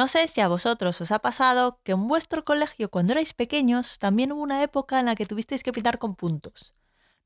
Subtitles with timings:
[0.00, 3.98] No sé si a vosotros os ha pasado que en vuestro colegio cuando erais pequeños
[3.98, 6.74] también hubo una época en la que tuvisteis que pintar con puntos.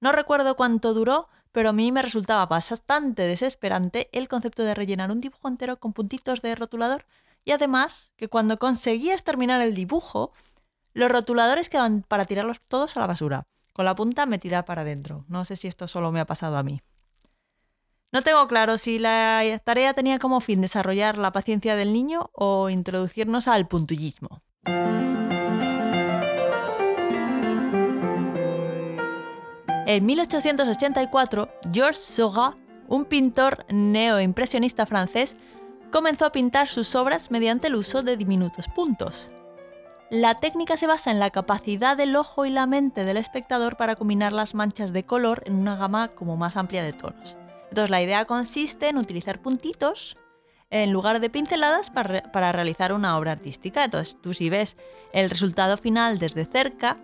[0.01, 5.13] No recuerdo cuánto duró, pero a mí me resultaba bastante desesperante el concepto de rellenar
[5.13, 7.07] un dibujo entero con puntitos de rotulador
[7.45, 10.33] y además que cuando conseguías terminar el dibujo,
[10.95, 15.25] los rotuladores quedaban para tirarlos todos a la basura, con la punta metida para adentro.
[15.29, 16.81] No sé si esto solo me ha pasado a mí.
[18.15, 22.71] No tengo claro si la tarea tenía como fin desarrollar la paciencia del niño o
[22.71, 24.41] introducirnos al puntillismo.
[29.87, 32.55] En 1884, Georges Seurat,
[32.87, 35.37] un pintor neoimpresionista francés,
[35.91, 39.33] comenzó a pintar sus obras mediante el uso de diminutos puntos.
[40.09, 43.97] La técnica se basa en la capacidad del ojo y la mente del espectador para
[43.97, 47.37] combinar las manchas de color en una gama como más amplia de tonos.
[47.75, 50.17] Entonces la idea consiste en utilizar puntitos
[50.71, 53.85] en lugar de pinceladas para, realizar una obra artística.
[53.85, 54.77] Entonces tú si ves
[55.13, 56.99] el resultado final desde cerca,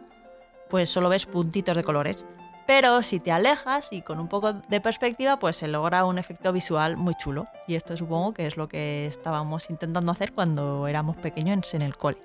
[0.69, 2.25] pues solo ves puntitos de colores.
[2.69, 6.53] Pero si te alejas y con un poco de perspectiva, pues se logra un efecto
[6.53, 7.49] visual muy chulo.
[7.67, 11.97] Y esto supongo que es lo que estábamos intentando hacer cuando éramos pequeños en el
[11.97, 12.19] cole.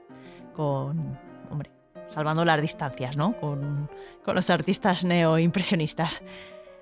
[0.53, 1.17] Con,
[1.49, 1.71] hombre,
[2.09, 3.33] salvando las distancias, ¿no?
[3.39, 3.89] Con,
[4.23, 6.21] con los artistas neoimpresionistas.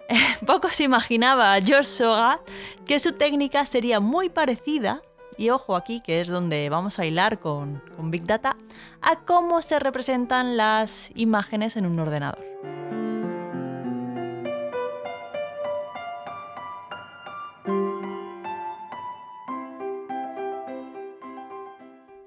[0.45, 2.39] Poco se imaginaba George Soga
[2.85, 5.01] que su técnica sería muy parecida,
[5.37, 8.57] y ojo aquí que es donde vamos a hilar con, con Big Data,
[9.01, 12.53] a cómo se representan las imágenes en un ordenador.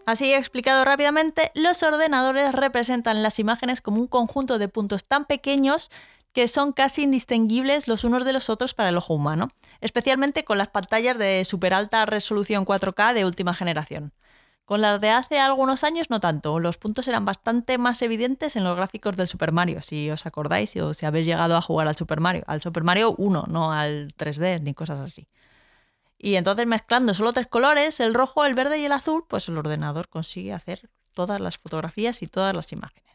[0.07, 5.91] Así explicado rápidamente, los ordenadores representan las imágenes como un conjunto de puntos tan pequeños
[6.37, 9.49] que son casi indistinguibles los unos de los otros para el ojo humano,
[9.81, 14.13] especialmente con las pantallas de super alta resolución 4K de última generación.
[14.67, 18.65] Con las de hace algunos años no tanto, los puntos eran bastante más evidentes en
[18.65, 21.97] los gráficos del Super Mario, si os acordáis o si habéis llegado a jugar al
[21.97, 25.27] Super Mario, al Super Mario 1, no al 3D ni cosas así.
[26.19, 29.57] Y entonces mezclando solo tres colores, el rojo, el verde y el azul, pues el
[29.57, 33.06] ordenador consigue hacer todas las fotografías y todas las imágenes.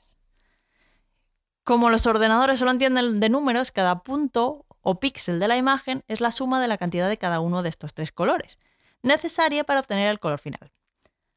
[1.64, 6.20] Como los ordenadores solo entienden de números, cada punto o píxel de la imagen es
[6.20, 8.58] la suma de la cantidad de cada uno de estos tres colores,
[9.04, 10.72] necesaria para obtener el color final.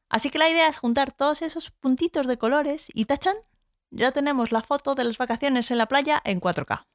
[0.09, 3.35] Así que la idea es juntar todos esos puntitos de colores y tachan,
[3.91, 6.85] ya tenemos la foto de las vacaciones en la playa en 4K.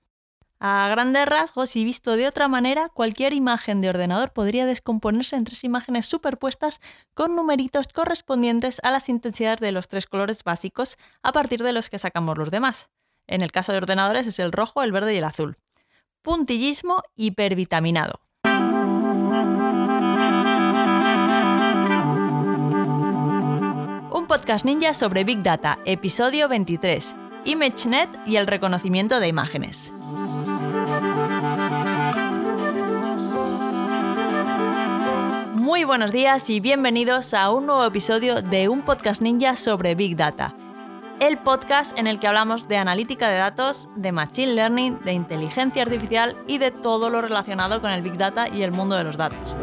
[0.63, 5.45] A grandes rasgos y visto de otra manera, cualquier imagen de ordenador podría descomponerse en
[5.45, 6.81] tres imágenes superpuestas
[7.15, 11.89] con numeritos correspondientes a las intensidades de los tres colores básicos a partir de los
[11.89, 12.91] que sacamos los demás.
[13.27, 15.57] En el caso de ordenadores es el rojo, el verde y el azul.
[16.23, 18.21] Puntillismo hipervitaminado.
[24.13, 27.15] Un podcast ninja sobre Big Data, episodio 23,
[27.45, 29.95] ImageNet y el reconocimiento de imágenes.
[35.55, 40.17] Muy buenos días y bienvenidos a un nuevo episodio de un podcast ninja sobre Big
[40.17, 40.55] Data
[41.21, 45.83] el podcast en el que hablamos de analítica de datos, de machine learning, de inteligencia
[45.83, 49.19] artificial y de todo lo relacionado con el big data y el mundo de los
[49.19, 49.55] datos.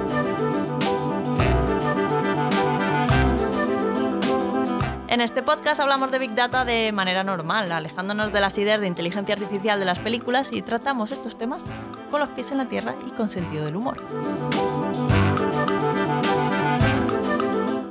[5.08, 8.88] En este podcast hablamos de Big Data de manera normal, alejándonos de las ideas de
[8.88, 11.66] inteligencia artificial de las películas y tratamos estos temas
[12.12, 13.98] con los pies en la tierra y con sentido del humor.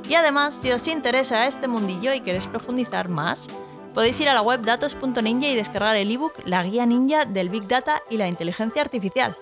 [0.07, 3.47] Y además, si os interesa este mundillo y queréis profundizar más,
[3.93, 7.67] podéis ir a la web datos.ninja y descargar el ebook La guía ninja del Big
[7.67, 9.35] Data y la inteligencia artificial.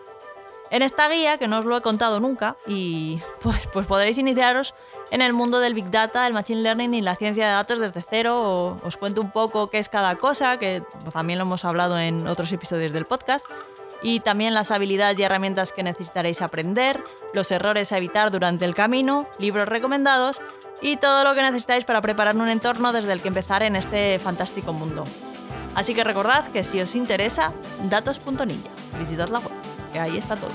[0.71, 4.73] En esta guía, que no os lo he contado nunca, y pues, pues podréis iniciaros
[5.11, 8.03] en el mundo del Big Data, el Machine Learning y la ciencia de datos desde
[8.09, 8.41] cero.
[8.41, 10.81] O os cuento un poco qué es cada cosa, que
[11.13, 13.45] también lo hemos hablado en otros episodios del podcast
[14.01, 17.01] y también las habilidades y herramientas que necesitaréis aprender,
[17.33, 20.41] los errores a evitar durante el camino, libros recomendados
[20.81, 24.19] y todo lo que necesitáis para preparar un entorno desde el que empezar en este
[24.19, 25.06] fantástico mundo.
[25.74, 27.53] Así que recordad que si os interesa,
[27.89, 28.69] datos.ninja,
[29.00, 29.51] visitad la web,
[29.92, 30.51] que ahí está todo.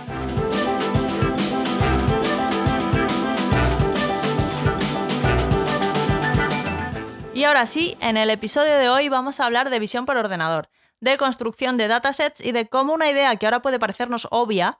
[7.34, 10.68] Y ahora sí, en el episodio de hoy vamos a hablar de visión por ordenador
[11.00, 14.78] de construcción de datasets y de cómo una idea que ahora puede parecernos obvia,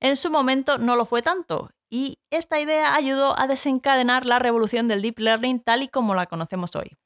[0.00, 1.70] en su momento no lo fue tanto.
[1.90, 6.26] Y esta idea ayudó a desencadenar la revolución del deep learning tal y como la
[6.26, 6.96] conocemos hoy.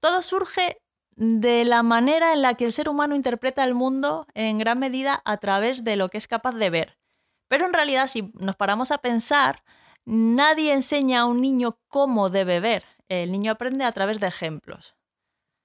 [0.00, 0.82] Todo surge
[1.16, 5.22] de la manera en la que el ser humano interpreta el mundo en gran medida
[5.24, 6.98] a través de lo que es capaz de ver.
[7.48, 9.62] Pero en realidad, si nos paramos a pensar,
[10.04, 12.84] nadie enseña a un niño cómo debe ver.
[13.08, 14.94] El niño aprende a través de ejemplos.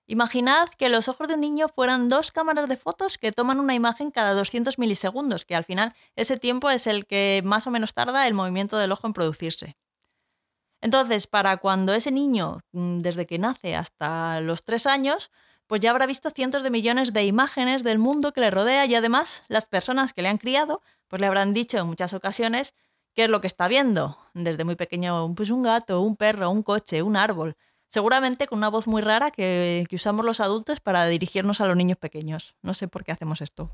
[0.09, 3.74] Imaginad que los ojos de un niño fueran dos cámaras de fotos que toman una
[3.74, 7.94] imagen cada 200 milisegundos, que al final ese tiempo es el que más o menos
[7.94, 9.77] tarda el movimiento del ojo en producirse.
[10.80, 15.30] Entonces, para cuando ese niño, mm, desde que nace hasta los tres años,
[15.68, 18.95] pues ya habrá visto cientos de millones de imágenes del mundo que le rodea y
[18.95, 22.74] además las personas que le han criado, pues le habrán dicho en muchas ocasiones
[23.13, 24.18] qué es lo que está viendo.
[24.33, 27.57] Desde muy pequeño, pues un gato, un perro, un coche, un árbol
[27.88, 31.98] seguramente con una voz muy rara que, usamos los adultos para dirigirnos a los niños
[31.98, 32.56] pequeños.
[32.62, 33.72] No sé por qué hacemos esto.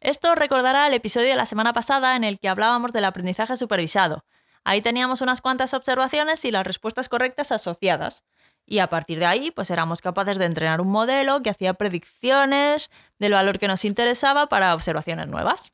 [0.00, 4.24] Esto recordará el episodio de la semana pasada en el que hablábamos del aprendizaje supervisado.
[4.64, 8.24] Ahí teníamos unas cuantas observaciones y las respuestas correctas asociadas.
[8.66, 12.90] Y a partir de ahí, pues éramos capaces de entrenar un modelo que hacía predicciones
[13.18, 15.72] del valor que nos interesaba para observaciones nuevas.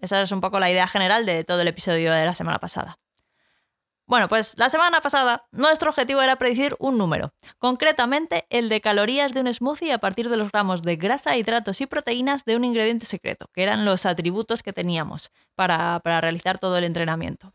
[0.00, 2.98] Esa es un poco la idea general de todo el episodio de la semana pasada.
[4.08, 9.32] Bueno, pues la semana pasada nuestro objetivo era predecir un número, concretamente el de calorías
[9.32, 12.64] de un smoothie a partir de los gramos de grasa, hidratos y proteínas de un
[12.64, 17.52] ingrediente secreto, que eran los atributos que teníamos para, para realizar todo el entrenamiento.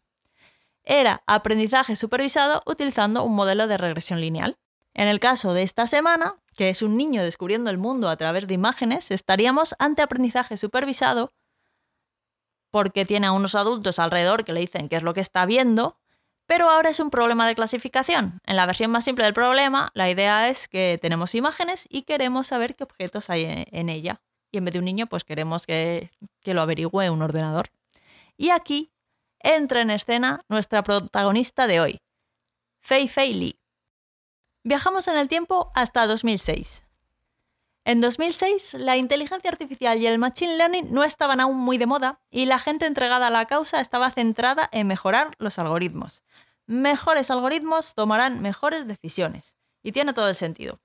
[0.84, 4.58] Era aprendizaje supervisado utilizando un modelo de regresión lineal.
[4.94, 8.46] En el caso de esta semana, que es un niño descubriendo el mundo a través
[8.48, 11.32] de imágenes, estaríamos ante aprendizaje supervisado
[12.72, 16.01] porque tiene a unos adultos alrededor que le dicen qué es lo que está viendo
[16.52, 18.42] pero ahora es un problema de clasificación.
[18.46, 22.48] En la versión más simple del problema, la idea es que tenemos imágenes y queremos
[22.48, 24.22] saber qué objetos hay en ella.
[24.52, 26.12] Y en vez de un niño, pues queremos que,
[26.44, 27.70] lo averigüe un ordenador.
[28.36, 28.92] Y aquí
[29.40, 32.02] entra en escena nuestra protagonista de hoy,
[32.82, 33.58] Fei Fei Li.
[34.66, 36.84] Viajamos en el tiempo hasta 2006.
[37.84, 42.20] En 2006, la inteligencia artificial y el machine learning no estaban aún muy de moda
[42.30, 46.24] y la gente entregada a la causa estaba centrada en mejorar los algoritmos.
[46.68, 49.58] Mejores algoritmos tomarán mejores decisiones.
[49.84, 50.80] Y tiene todo el sentido.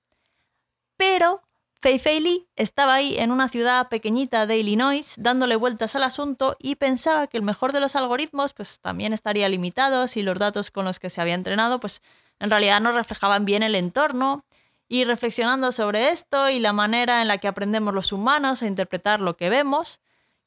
[0.96, 1.43] Pero
[1.82, 6.56] Fei Fei Li estaba ahí en una ciudad pequeñita de Illinois dándole vueltas al asunto
[6.58, 10.70] y pensaba que el mejor de los algoritmos pues también estaría limitado si los datos
[10.70, 12.00] con los que se había entrenado pues
[12.40, 14.45] en realidad no reflejaban bien el entorno
[14.88, 19.20] y reflexionando sobre esto y la manera en la que aprendemos los humanos a interpretar
[19.20, 20.00] lo que vemos,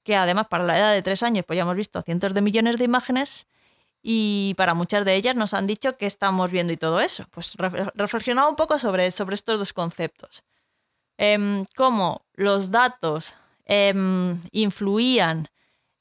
[0.04, 2.78] que además para la edad de tres años pues ya hemos visto cientos de millones
[2.78, 3.48] de imágenes
[4.02, 7.26] y para muchas de ellas nos han dicho que estamos viendo y todo eso.
[7.32, 7.56] Pues
[7.96, 10.44] reflexionaba un poco sobre, sobre estos dos conceptos.
[11.18, 13.34] Em, cómo los datos
[13.66, 15.50] em, influían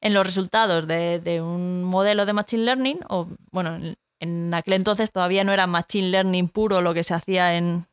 [0.00, 5.10] en los resultados de, un modelo de Machine Learning, o bueno, en, en aquel entonces
[5.10, 7.88] todavía no era Machine Learning puro lo que se hacía en,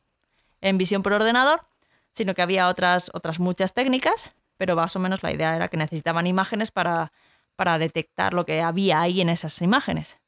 [0.60, 1.66] en visión por ordenador,
[2.12, 5.76] sino que había otras, otras muchas técnicas, pero más o menos la idea era que
[5.76, 7.12] necesitaban imágenes para,
[7.56, 10.18] para detectar lo que había ahí en esas imágenes.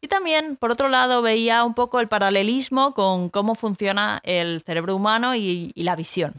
[0.00, 4.94] Y también, por otro lado, veía un poco el paralelismo con cómo funciona el cerebro
[4.94, 6.34] humano y, y la visión.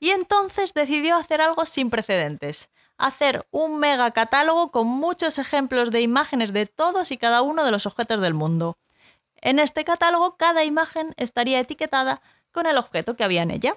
[0.00, 6.00] Y entonces decidió hacer algo sin precedentes, hacer un mega catálogo con muchos ejemplos de
[6.00, 8.78] imágenes de todos y cada uno de los objetos del mundo.
[9.36, 13.76] En este catálogo cada imagen estaría etiquetada con el objeto que había en ella.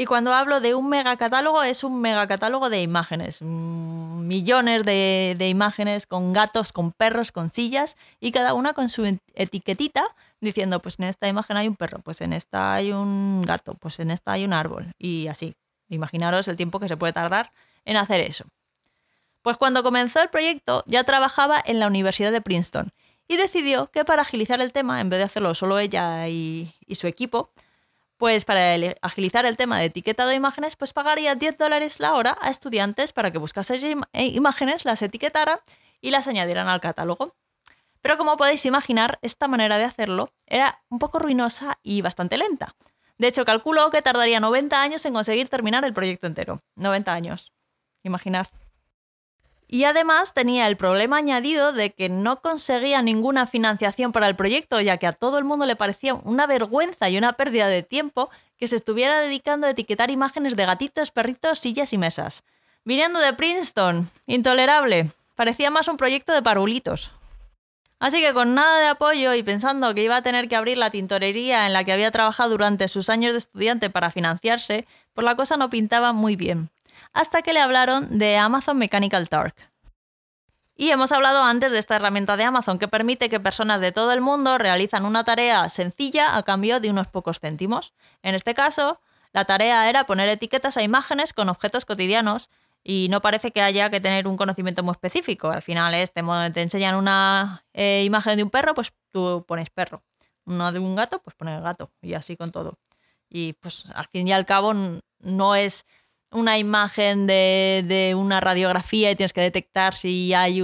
[0.00, 3.42] Y cuando hablo de un megacatálogo, es un megacatálogo de imágenes.
[3.42, 9.18] Mm, millones de, imágenes con gatos, con perros, con sillas, y cada una con su
[9.34, 10.04] etiquetita
[10.40, 13.98] diciendo, pues en esta imagen hay un perro, pues en esta hay un gato, pues
[13.98, 15.56] en esta hay un árbol, y así.
[15.88, 17.50] Imaginaros el tiempo que se puede tardar
[17.84, 18.44] en hacer eso.
[19.42, 22.90] Pues cuando comenzó el proyecto ya trabajaba en la Universidad de Princeton
[23.26, 27.06] y decidió que para agilizar el tema, en vez de hacerlo solo ella y su
[27.08, 27.50] equipo,
[28.18, 32.36] pues para agilizar el tema de etiquetado de imágenes, pues pagaría 10 dólares la hora
[32.40, 35.60] a estudiantes para que buscasen eh, imágenes, las etiquetaran
[36.00, 37.36] y las añadieran al catálogo.
[38.02, 42.74] Pero como podéis imaginar, esta manera de hacerlo era un poco ruinosa y bastante lenta.
[43.18, 46.62] De hecho, calculó que tardaría 90 años en conseguir terminar el proyecto entero.
[46.76, 47.52] 90 años.
[48.04, 48.46] Imaginad.
[49.70, 54.80] Y además tenía el problema añadido de que no conseguía ninguna financiación para el proyecto,
[54.80, 58.30] ya que a todo el mundo le parecía una vergüenza y una pérdida de tiempo
[58.56, 62.44] que se estuviera dedicando a etiquetar imágenes de gatitos, perritos, sillas y mesas.
[62.84, 65.10] Viniendo de Princeton, intolerable.
[65.36, 67.12] Parecía más un proyecto de parulitos.
[67.98, 70.88] Así que con nada de apoyo y pensando que iba a tener que abrir la
[70.88, 75.36] tintorería en la que había trabajado durante sus años de estudiante para financiarse, pues la
[75.36, 76.70] cosa no pintaba muy bien
[77.12, 79.54] hasta que le hablaron de Amazon Mechanical Turk.
[80.80, 84.12] Y hemos hablado antes de esta herramienta de Amazon que permite que personas de todo
[84.12, 87.94] el mundo realizan una tarea sencilla a cambio de unos pocos céntimos.
[88.22, 89.00] En este caso,
[89.32, 92.48] la tarea era poner etiquetas a imágenes con objetos cotidianos
[92.84, 95.50] Y no parece que haya que tener un conocimiento muy específico.
[95.50, 96.22] Al final es, te,
[96.54, 100.04] te enseñan una eh, imagen de un perro, pues tú pones perro.
[100.44, 101.90] Una de un gato, pues pones gato.
[102.00, 102.78] Y así con todo.
[103.28, 104.72] Y pues al fin y al cabo
[105.18, 105.86] no es
[106.30, 110.62] una imagen de, una radiografía y tienes que detectar si hay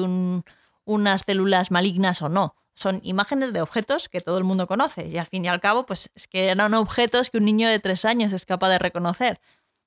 [0.84, 2.54] unas células malignas o no.
[2.74, 5.86] Son imágenes de objetos que todo el mundo conoce y al fin y al cabo,
[5.86, 9.40] pues es que eran objetos que un niño de tres años es capaz de reconocer.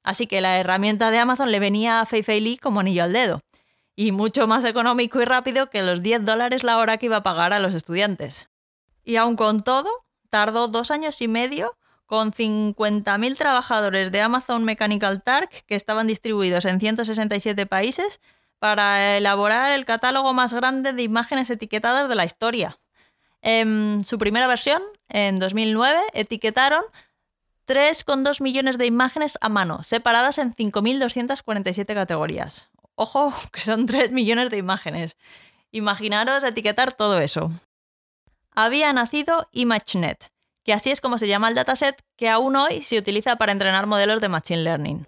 [0.03, 3.13] Así que la herramienta de Amazon le venía a Fei Fei Li como anillo al
[3.13, 3.41] dedo.
[3.93, 7.23] Y mucho más económico y rápido que los 10 dólares la hora que iba a
[7.23, 8.47] pagar a los estudiantes.
[9.03, 9.89] Y aun con todo,
[10.29, 11.75] tardó dos años y medio
[12.07, 18.21] con 50.000 trabajadores de Amazon Mechanical Turk que estaban distribuidos en 167 países
[18.59, 22.79] para elaborar el catálogo más grande de imágenes etiquetadas de la historia.
[23.41, 26.83] En su primera versión, en 2009, etiquetaron
[27.67, 32.69] 3,2 millones de imágenes a mano, separadas en 5.247 categorías.
[32.95, 35.17] Ojo, que son 3 millones de imágenes.
[35.71, 37.51] Imaginaros etiquetar todo eso.
[38.55, 40.31] Había nacido ImageNet,
[40.67, 43.87] que así es como se llama el dataset que aún hoy se utiliza para entrenar
[43.87, 45.07] modelos de Machine Learning.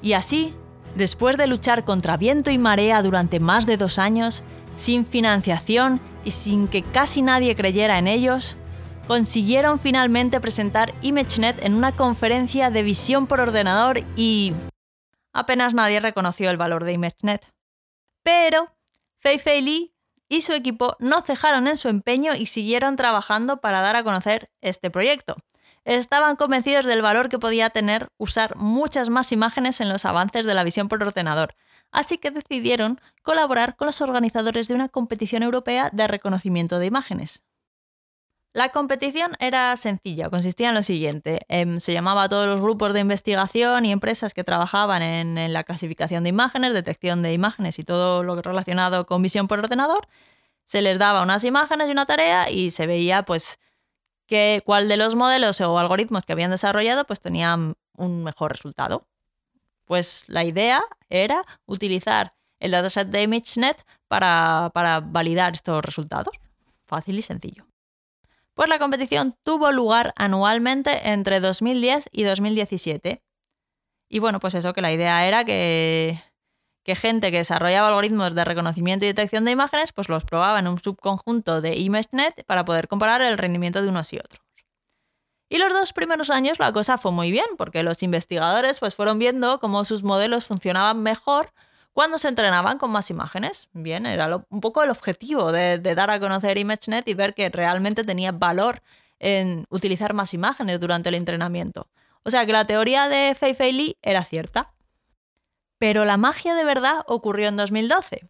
[0.00, 0.54] Y así,
[0.94, 4.44] después de luchar contra viento y marea durante más de dos años,
[4.76, 8.56] sin financiación y sin que casi nadie creyera en ellos,
[9.08, 14.52] consiguieron finalmente presentar ImageNet en una conferencia de visión por ordenador y
[15.32, 17.50] apenas nadie reconoció el valor de ImageNet.
[18.22, 18.74] Pero
[19.18, 19.94] Fei Fei Li
[20.28, 24.50] y su equipo no cejaron en su empeño y siguieron trabajando para dar a conocer
[24.60, 25.36] este proyecto.
[25.84, 30.54] Estaban convencidos del valor que podía tener usar muchas más imágenes en los avances de
[30.54, 31.54] la visión por ordenador,
[31.90, 37.42] así que decidieron colaborar con los organizadores de una competición europea de reconocimiento de imágenes.
[38.52, 41.40] La competición era sencilla, consistía en lo siguiente.
[41.48, 45.62] Em, se llamaba a todos los grupos de investigación y empresas que trabajaban en, la
[45.62, 50.08] clasificación de imágenes, detección de imágenes y todo lo relacionado con visión por ordenador.
[50.64, 53.60] Se les daba unas imágenes y una tarea y se veía pues
[54.26, 59.06] que, cuál de los modelos o algoritmos que habían desarrollado pues tenían un mejor resultado.
[59.84, 66.34] Pues la idea era utilizar el dataset de ImageNet para, para validar estos resultados.
[66.82, 67.69] Fácil y sencillo.
[68.54, 73.22] Pues la competición tuvo lugar anualmente entre 2010 y 2017.
[74.08, 76.20] Y bueno, pues eso, que la idea era que,
[76.84, 80.68] que gente que desarrollaba algoritmos de reconocimiento y detección de imágenes, pues los probaba en
[80.68, 84.40] un subconjunto de ImageNet para poder comparar el rendimiento de unos y otros.
[85.48, 89.18] Y los dos primeros años la cosa fue muy bien, porque los investigadores pues fueron
[89.18, 91.52] viendo cómo sus modelos funcionaban mejor
[91.92, 93.68] cuando se entrenaban con más imágenes.
[93.72, 98.04] Bien, era un poco el objetivo de, dar a conocer ImageNet y ver que realmente
[98.04, 98.82] tenía valor
[99.18, 101.88] en utilizar más imágenes durante el entrenamiento.
[102.22, 104.72] O sea que la teoría de Fei Fei Li era cierta.
[105.78, 108.28] Pero la magia de verdad ocurrió en 2012.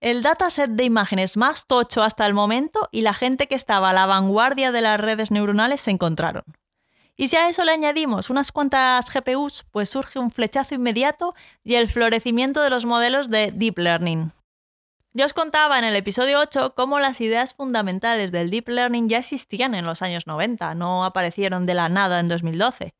[0.00, 3.92] El dataset de imágenes más tocho hasta el momento y la gente que estaba a
[3.92, 6.44] la vanguardia de las redes neuronales se encontraron.
[7.20, 11.74] Y si a eso le añadimos unas cuantas GPUs, pues surge un flechazo inmediato y
[11.74, 14.32] el florecimiento de los modelos de Deep Learning.
[15.12, 19.18] Yo os contaba en el episodio 8 cómo las ideas fundamentales del Deep Learning ya
[19.18, 22.94] existían en los años 90, no aparecieron de la nada en 2012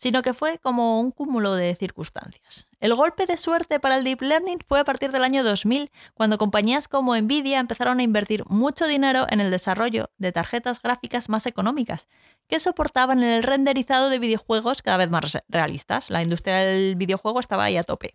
[0.00, 2.66] sino que fue como un cúmulo de circunstancias.
[2.80, 6.38] El golpe de suerte para el Deep Learning fue a partir del año 2000, cuando
[6.38, 11.44] compañías como Nvidia empezaron a invertir mucho dinero en el desarrollo de tarjetas gráficas más
[11.44, 12.08] económicas,
[12.48, 16.08] que soportaban el renderizado de videojuegos cada vez más realistas.
[16.08, 18.14] La industria del videojuego estaba ahí a tope.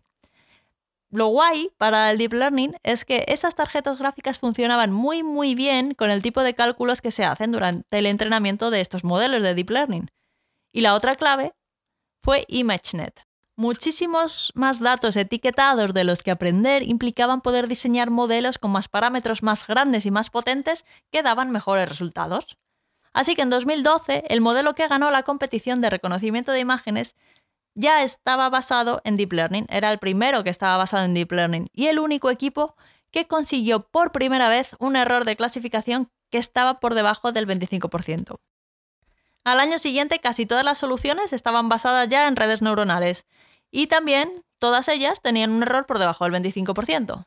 [1.11, 5.93] Lo guay para el Deep Learning es que esas tarjetas gráficas funcionaban muy muy bien
[5.93, 9.53] con el tipo de cálculos que se hacen durante el entrenamiento de estos modelos de
[9.53, 10.09] Deep Learning.
[10.71, 11.53] Y la otra clave
[12.25, 13.21] fue ImageNet.
[13.55, 19.43] Muchísimos más datos etiquetados de los que aprender implicaban poder diseñar modelos con más parámetros
[19.43, 22.57] más grandes y más potentes que daban mejores resultados.
[23.13, 27.15] Así que en 2012 el modelo que ganó la competición de reconocimiento de imágenes
[27.75, 31.67] ya estaba basado en Deep Learning, era el primero que estaba basado en Deep Learning
[31.73, 32.75] y el único equipo
[33.11, 38.39] que consiguió por primera vez un error de clasificación que estaba por debajo del 25%.
[39.45, 43.25] Al año siguiente casi todas las soluciones estaban basadas ya en redes neuronales
[43.69, 47.25] y también todas ellas tenían un error por debajo del 25%.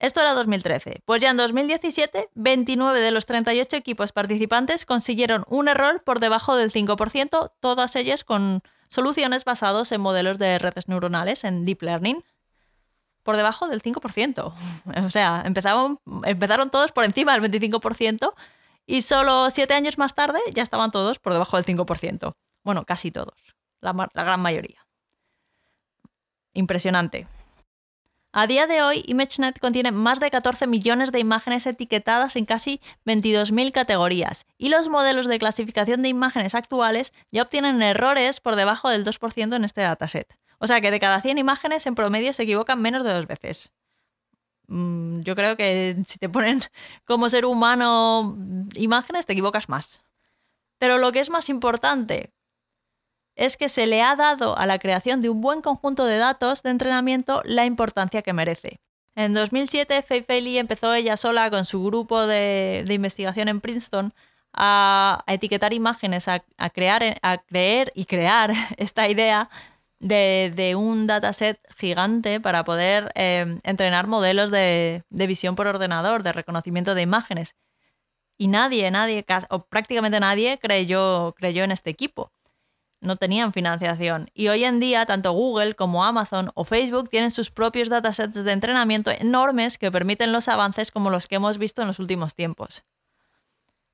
[0.00, 1.02] Esto era 2013.
[1.04, 6.56] Pues ya en 2017, 29 de los 38 equipos participantes consiguieron un error por debajo
[6.56, 12.24] del 5%, todas ellas con soluciones basadas en modelos de redes neuronales, en Deep Learning.
[13.22, 14.52] Por debajo del 5%.
[15.04, 18.34] O sea, empezaron, empezaron todos por encima del 25%
[18.88, 22.32] y solo siete años más tarde ya estaban todos por debajo del 5%.
[22.64, 24.84] Bueno, casi todos, la, la gran mayoría.
[26.54, 27.28] Impresionante.
[28.32, 32.80] A día de hoy, ImageNet contiene más de 14 millones de imágenes etiquetadas en casi
[33.04, 38.88] 22.000 categorías, y los modelos de clasificación de imágenes actuales ya obtienen errores por debajo
[38.88, 40.34] del 2% en este dataset.
[40.58, 43.72] O sea que de cada 100 imágenes en promedio se equivocan menos de dos veces.
[44.68, 46.62] Mm, yo creo que si te ponen
[47.04, 48.36] como ser humano
[48.74, 50.02] imágenes, te equivocas más.
[50.78, 52.32] Pero lo que es más importante
[53.34, 56.62] es que se le ha dado a la creación de un buen conjunto de datos
[56.62, 58.80] de entrenamiento la importancia que merece.
[59.14, 64.12] En 2007, Faye Failey empezó ella sola con su grupo de, investigación en Princeton
[64.52, 66.40] a, etiquetar imágenes, a,
[66.72, 69.50] crear, a creer y crear esta idea
[70.00, 76.32] de, un dataset gigante para poder eh, entrenar modelos de, de, visión por ordenador, de
[76.32, 77.56] reconocimiento de imágenes.
[78.36, 82.32] Y nadie, nadie, o prácticamente nadie creyó, creyó en este equipo
[83.00, 84.30] no tenían financiación.
[84.34, 88.52] Y hoy en día, tanto Google como Amazon o Facebook tienen sus propios datasets de
[88.52, 92.84] entrenamiento enormes que permiten los avances como los que hemos visto en los últimos tiempos.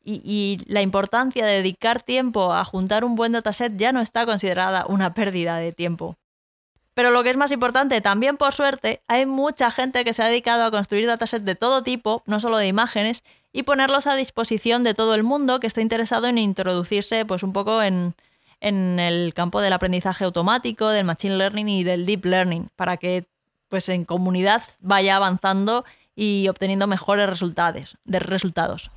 [0.07, 4.85] Y, la importancia de dedicar tiempo a juntar un buen dataset ya no está considerada
[4.87, 6.17] una pérdida de tiempo.
[6.93, 10.29] Pero lo que es más importante, también por suerte, hay mucha gente que se ha
[10.29, 14.85] dedicado a construir datasets de todo tipo, no solo de imágenes, y ponerlos a disposición
[14.85, 18.15] de todo el mundo que esté interesado en introducirse pues un poco en,
[18.61, 23.25] en el campo del aprendizaje automático, del machine learning y del deep learning, para que
[23.69, 25.85] pues en comunidad vaya avanzando
[26.15, 28.91] y obteniendo mejores resultados, de resultados.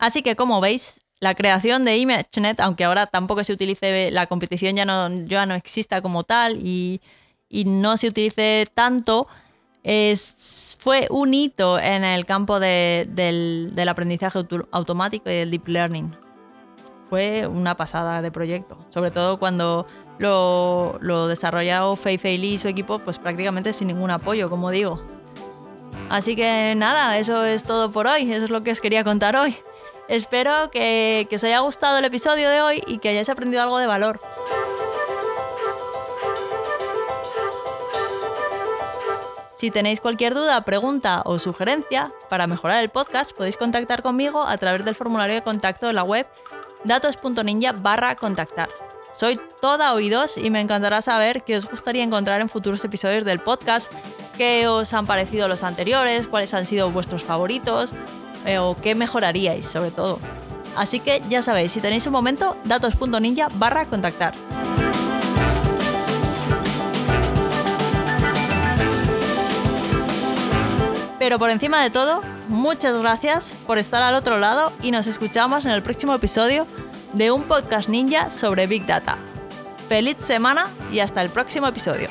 [0.00, 4.74] Así que como veis, la creación de ImageNet, aunque ahora tampoco se utilice, la competición
[4.74, 7.00] ya no, ya no exista como tal y,
[7.66, 9.28] no se utilice tanto,
[10.78, 14.38] fue un hito en el campo del, del aprendizaje
[14.72, 16.16] automático y del deep learning
[17.10, 18.78] fue una pasada de proyecto.
[18.90, 19.84] Sobre todo cuando
[20.18, 24.70] lo, lo desarrolló Fei Fei Li y su equipo, pues prácticamente sin ningún apoyo, como
[24.70, 25.02] digo.
[26.08, 29.34] Así que nada, eso es todo por hoy, eso es lo que os quería contar
[29.36, 29.56] hoy.
[30.10, 33.86] Espero que, os haya gustado el episodio de hoy y que hayáis aprendido algo de
[33.86, 34.20] valor.
[39.54, 44.58] Si tenéis cualquier duda, pregunta o sugerencia para mejorar el podcast, podéis contactar conmigo a
[44.58, 46.26] través del formulario de contacto de la web
[46.82, 48.68] datos.ninja barra contactar.
[49.12, 53.38] Soy toda oídos y me encantará saber qué os gustaría encontrar en futuros episodios del
[53.38, 53.92] podcast,
[54.36, 57.94] qué os han parecido los anteriores, cuáles han sido vuestros favoritos
[58.46, 60.18] eh, o qué mejoraríais sobre todo.
[60.76, 64.34] Así que ya sabéis, si tenéis un momento, datos.ninja barra contactar.
[71.18, 75.66] Pero por encima de todo, muchas gracias por estar al otro lado y nos escuchamos
[75.66, 76.66] en el próximo episodio
[77.12, 79.18] de un podcast ninja sobre Big Data.
[79.88, 82.08] Feliz semana y hasta el próximo episodio.